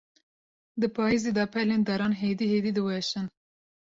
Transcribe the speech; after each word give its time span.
Di 0.79 0.87
payîzê 0.95 1.31
de, 1.37 1.45
pelên 1.53 1.81
daran 1.87 2.13
hêdî 2.21 2.45
hêdî 2.53 2.71
diweşin. 2.77 3.25